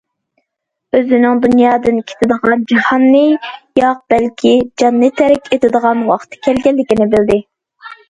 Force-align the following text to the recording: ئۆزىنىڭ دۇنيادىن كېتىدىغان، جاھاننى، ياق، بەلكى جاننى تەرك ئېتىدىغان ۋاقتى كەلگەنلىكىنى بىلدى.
ئۆزىنىڭ 0.99 1.41
دۇنيادىن 1.43 1.99
كېتىدىغان، 2.13 2.65
جاھاننى، 2.73 3.23
ياق، 3.83 4.03
بەلكى 4.15 4.57
جاننى 4.83 5.13
تەرك 5.23 5.55
ئېتىدىغان 5.55 6.07
ۋاقتى 6.13 6.45
كەلگەنلىكىنى 6.51 7.13
بىلدى. 7.17 7.43